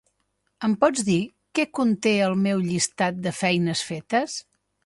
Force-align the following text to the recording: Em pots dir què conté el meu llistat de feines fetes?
Em 0.67 0.71
pots 0.83 1.03
dir 1.09 1.17
què 1.59 1.67
conté 1.81 2.15
el 2.31 2.35
meu 2.47 2.65
llistat 2.71 3.23
de 3.29 3.35
feines 3.43 3.89
fetes? 3.93 4.43